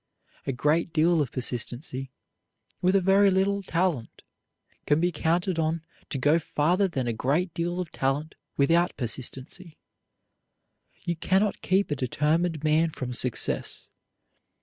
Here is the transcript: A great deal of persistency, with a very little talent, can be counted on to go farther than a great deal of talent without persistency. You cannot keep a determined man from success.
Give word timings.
A 0.47 0.51
great 0.51 0.91
deal 0.91 1.21
of 1.21 1.31
persistency, 1.31 2.11
with 2.81 2.95
a 2.95 3.01
very 3.01 3.29
little 3.29 3.61
talent, 3.61 4.23
can 4.87 4.99
be 4.99 5.11
counted 5.11 5.59
on 5.59 5.85
to 6.09 6.17
go 6.17 6.39
farther 6.39 6.87
than 6.87 7.07
a 7.07 7.13
great 7.13 7.53
deal 7.53 7.79
of 7.79 7.91
talent 7.91 8.33
without 8.57 8.97
persistency. 8.97 9.77
You 11.03 11.15
cannot 11.15 11.61
keep 11.61 11.91
a 11.91 11.95
determined 11.95 12.63
man 12.63 12.89
from 12.89 13.13
success. 13.13 13.91